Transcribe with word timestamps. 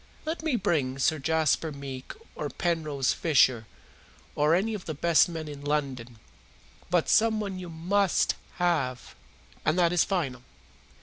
Let 0.25 0.41
me 0.41 0.55
bring 0.55 0.97
Sir 0.97 1.19
Jasper 1.19 1.71
Meek 1.71 2.13
or 2.33 2.49
Penrose 2.49 3.13
Fisher, 3.13 3.67
or 4.33 4.55
any 4.55 4.73
of 4.73 4.85
the 4.85 4.95
best 4.95 5.29
men 5.29 5.47
in 5.47 5.61
London. 5.63 6.17
But 6.89 7.07
someone 7.07 7.59
you 7.59 7.69
MUST 7.69 8.33
have, 8.55 9.13
and 9.63 9.77
that 9.77 9.93
is 9.93 10.03
final. 10.03 10.41